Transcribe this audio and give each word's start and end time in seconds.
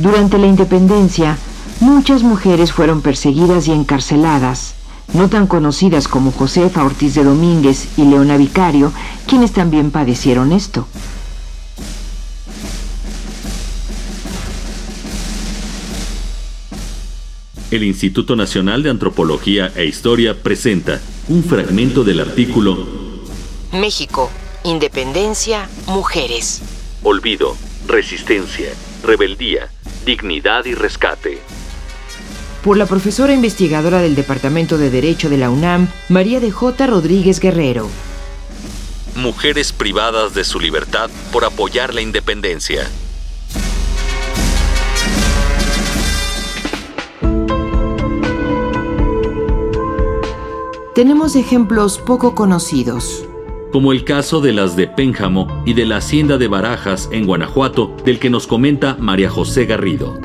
Durante 0.00 0.38
la 0.38 0.46
independencia, 0.46 1.36
muchas 1.80 2.22
mujeres 2.22 2.72
fueron 2.72 3.02
perseguidas 3.02 3.68
y 3.68 3.72
encarceladas, 3.72 4.74
no 5.12 5.28
tan 5.28 5.46
conocidas 5.46 6.08
como 6.08 6.32
Josefa 6.32 6.84
Ortiz 6.84 7.14
de 7.14 7.24
Domínguez 7.24 7.86
y 7.98 8.04
Leona 8.04 8.38
Vicario, 8.38 8.94
quienes 9.26 9.52
también 9.52 9.90
padecieron 9.90 10.52
esto. 10.52 10.86
El 17.70 17.84
Instituto 17.84 18.36
Nacional 18.36 18.82
de 18.82 18.88
Antropología 18.88 19.70
e 19.76 19.84
Historia 19.84 20.34
presenta 20.42 20.98
un 21.28 21.44
fragmento 21.44 22.04
del 22.04 22.20
artículo 22.20 22.86
México, 23.70 24.30
Independencia, 24.64 25.68
Mujeres. 25.86 26.62
Olvido, 27.02 27.54
Resistencia, 27.86 28.70
Rebeldía, 29.04 29.70
Dignidad 30.04 30.64
y 30.64 30.74
Rescate. 30.74 31.38
Por 32.64 32.76
la 32.76 32.86
profesora 32.86 33.32
investigadora 33.32 34.00
del 34.00 34.14
Departamento 34.14 34.78
de 34.78 34.90
Derecho 34.90 35.28
de 35.28 35.38
la 35.38 35.50
UNAM, 35.50 35.88
María 36.08 36.40
de 36.40 36.50
J. 36.50 36.86
Rodríguez 36.86 37.40
Guerrero. 37.40 37.88
Mujeres 39.14 39.72
privadas 39.72 40.34
de 40.34 40.44
su 40.44 40.60
libertad 40.60 41.10
por 41.32 41.44
apoyar 41.44 41.94
la 41.94 42.00
independencia. 42.00 42.88
Tenemos 50.94 51.36
ejemplos 51.36 51.98
poco 51.98 52.34
conocidos. 52.34 53.29
Como 53.72 53.92
el 53.92 54.04
caso 54.04 54.40
de 54.40 54.52
las 54.52 54.74
de 54.74 54.88
Pénjamo 54.88 55.62
y 55.64 55.74
de 55.74 55.86
la 55.86 55.98
hacienda 55.98 56.38
de 56.38 56.48
Barajas 56.48 57.08
en 57.12 57.24
Guanajuato, 57.24 57.94
del 58.04 58.18
que 58.18 58.28
nos 58.28 58.48
comenta 58.48 58.96
María 58.96 59.30
José 59.30 59.64
Garrido. 59.64 60.18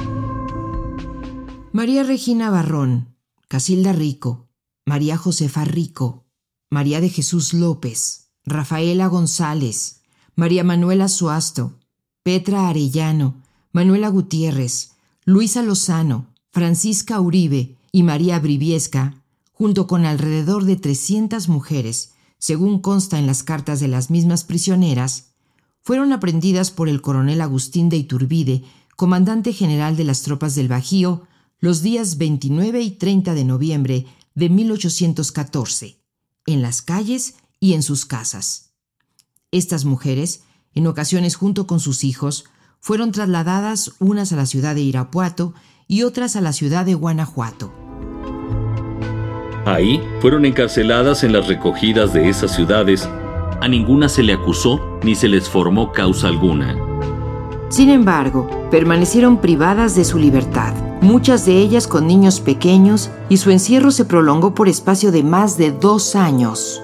María 1.71 2.01
Regina 2.03 2.49
Barrón, 2.49 3.15
Casilda 3.47 3.93
Rico, 3.93 4.47
María 4.83 5.15
Josefa 5.17 5.63
Rico, 5.63 6.25
María 6.71 7.01
de 7.01 7.09
Jesús 7.09 7.53
López, 7.53 8.31
Rafaela 8.45 9.05
González, 9.07 10.01
María 10.35 10.63
Manuela 10.63 11.07
Suasto, 11.07 11.77
Petra 12.23 12.67
Arellano, 12.67 13.43
Manuela 13.71 14.09
Gutiérrez, 14.09 14.93
Luisa 15.23 15.61
Lozano, 15.61 16.33
Francisca 16.51 17.21
Uribe 17.21 17.75
y 17.91 18.01
María 18.01 18.39
Briviesca 18.39 19.21
junto 19.53 19.85
con 19.85 20.05
alrededor 20.05 20.65
de 20.65 20.77
300 20.77 21.47
mujeres, 21.47 22.14
según 22.45 22.77
consta 22.77 23.17
en 23.17 23.25
las 23.25 23.41
cartas 23.41 23.79
de 23.79 23.87
las 23.87 24.11
mismas 24.11 24.43
prisioneras, 24.43 25.31
fueron 25.81 26.13
aprendidas 26.13 26.69
por 26.69 26.89
el 26.89 27.01
coronel 27.01 27.41
Agustín 27.41 27.89
de 27.89 27.97
Iturbide, 27.97 28.63
comandante 28.95 29.51
general 29.51 29.97
de 29.97 30.03
las 30.03 30.21
tropas 30.21 30.53
del 30.53 30.67
Bajío, 30.67 31.23
los 31.57 31.81
días 31.81 32.19
29 32.19 32.81
y 32.81 32.91
30 32.91 33.33
de 33.33 33.45
noviembre 33.45 34.05
de 34.35 34.49
1814, 34.49 35.97
en 36.45 36.61
las 36.61 36.83
calles 36.83 37.33
y 37.59 37.73
en 37.73 37.81
sus 37.81 38.05
casas. 38.05 38.73
Estas 39.49 39.83
mujeres, 39.83 40.43
en 40.75 40.85
ocasiones 40.85 41.33
junto 41.37 41.65
con 41.65 41.79
sus 41.79 42.03
hijos, 42.03 42.45
fueron 42.79 43.11
trasladadas 43.11 43.93
unas 43.97 44.31
a 44.31 44.35
la 44.35 44.45
ciudad 44.45 44.75
de 44.75 44.81
Irapuato 44.81 45.55
y 45.87 46.03
otras 46.03 46.35
a 46.35 46.41
la 46.41 46.53
ciudad 46.53 46.85
de 46.85 46.93
Guanajuato. 46.93 47.84
Ahí 49.65 49.99
fueron 50.19 50.45
encarceladas 50.45 51.23
en 51.23 51.33
las 51.33 51.47
recogidas 51.47 52.13
de 52.13 52.29
esas 52.29 52.55
ciudades. 52.55 53.09
A 53.61 53.67
ninguna 53.67 54.09
se 54.09 54.21
le 54.21 54.33
acusó 54.33 54.99
ni 55.01 55.15
se 55.15 55.27
les 55.27 55.49
formó 55.49 55.91
causa 55.91 56.27
alguna. 56.27 56.77
Sin 57.69 57.89
embargo, 57.89 58.47
permanecieron 58.69 59.41
privadas 59.41 59.95
de 59.95 60.05
su 60.05 60.19
libertad, 60.19 60.75
muchas 61.01 61.47
de 61.47 61.57
ellas 61.57 61.87
con 61.87 62.05
niños 62.05 62.39
pequeños, 62.39 63.09
y 63.27 63.37
su 63.37 63.49
encierro 63.49 63.89
se 63.89 64.05
prolongó 64.05 64.53
por 64.53 64.69
espacio 64.69 65.11
de 65.11 65.23
más 65.23 65.57
de 65.57 65.71
dos 65.71 66.15
años. 66.15 66.79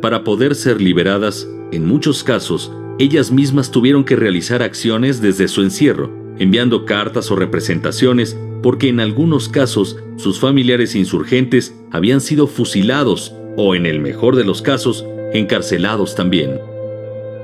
Para 0.00 0.22
poder 0.22 0.54
ser 0.54 0.80
liberadas, 0.80 1.48
en 1.72 1.84
muchos 1.84 2.22
casos, 2.22 2.70
ellas 2.98 3.30
mismas 3.30 3.70
tuvieron 3.70 4.04
que 4.04 4.16
realizar 4.16 4.62
acciones 4.62 5.20
desde 5.20 5.48
su 5.48 5.62
encierro, 5.62 6.10
enviando 6.38 6.86
cartas 6.86 7.30
o 7.30 7.36
representaciones, 7.36 8.36
porque 8.62 8.88
en 8.88 9.00
algunos 9.00 9.48
casos 9.48 9.96
sus 10.16 10.40
familiares 10.40 10.94
insurgentes 10.94 11.74
habían 11.90 12.20
sido 12.20 12.46
fusilados 12.46 13.34
o, 13.56 13.74
en 13.74 13.86
el 13.86 14.00
mejor 14.00 14.34
de 14.36 14.44
los 14.44 14.62
casos, 14.62 15.04
encarcelados 15.34 16.14
también. 16.14 16.58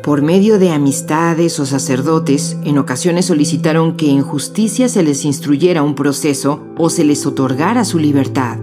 Por 0.02 0.22
medio 0.22 0.58
de 0.58 0.70
amistades 0.70 1.60
o 1.60 1.66
sacerdotes, 1.66 2.56
en 2.64 2.78
ocasiones 2.78 3.26
solicitaron 3.26 3.96
que 3.96 4.10
en 4.10 4.22
justicia 4.22 4.88
se 4.88 5.02
les 5.02 5.24
instruyera 5.24 5.82
un 5.82 5.94
proceso 5.94 6.66
o 6.76 6.90
se 6.90 7.04
les 7.04 7.24
otorgara 7.24 7.84
su 7.84 7.98
libertad. 7.98 8.58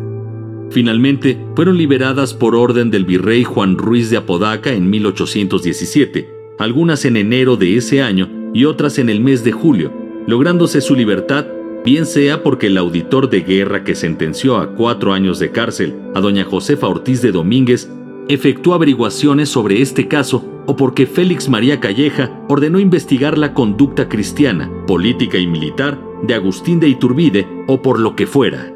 Finalmente, 0.72 1.39
fueron 1.55 1.78
liberadas 1.78 2.33
por 2.33 2.55
orden 2.55 2.91
del 2.91 3.05
virrey 3.05 3.44
Juan 3.44 3.78
Ruiz 3.78 4.09
de 4.09 4.17
Apodaca 4.17 4.72
en 4.73 4.89
1817, 4.89 6.38
algunas 6.59 7.06
en 7.06 7.16
enero 7.16 7.56
de 7.56 7.78
ese 7.78 8.02
año 8.02 8.30
y 8.53 8.66
otras 8.66 9.00
en 9.00 9.09
el 9.09 9.22
mes 9.22 9.44
de 9.46 9.53
julio, 9.53 9.94
lográndose 10.28 10.81
su 10.81 10.94
libertad, 10.94 11.46
bien 11.86 12.06
sea 12.06 12.44
porque 12.44 12.68
el 12.68 12.78
auditor 12.78 13.30
de 13.30 13.42
guerra 13.42 13.86
que 13.86 13.96
sentenció 13.96 14.58
a 14.58 14.75
cuatro 14.75 15.14
años 15.14 15.40
de 15.40 15.52
cárcel 15.52 15.96
a 16.14 16.20
doña 16.20 16.44
Josefa 16.44 16.88
Ortiz 16.88 17.22
de 17.22 17.31
Domínguez 17.31 17.90
efectuó 18.28 18.74
averiguaciones 18.74 19.47
sobre 19.47 19.81
este 19.81 20.09
caso 20.09 20.64
o 20.68 20.75
porque 20.75 21.08
Félix 21.08 21.47
María 21.47 21.80
Calleja 21.80 22.30
ordenó 22.50 22.80
investigar 22.80 23.38
la 23.38 23.53
conducta 23.53 24.09
cristiana, 24.09 24.70
política 24.86 25.38
y 25.38 25.47
militar 25.47 25.97
de 26.24 26.34
Agustín 26.36 26.81
de 26.81 26.90
Iturbide 26.90 27.47
o 27.68 27.81
por 27.81 28.00
lo 28.00 28.18
que 28.18 28.28
fuera. 28.28 28.74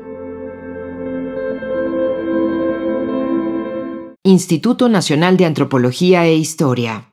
Instituto 4.23 4.87
Nacional 4.87 5.35
de 5.35 5.45
Antropología 5.45 6.25
e 6.25 6.35
Historia 6.35 7.12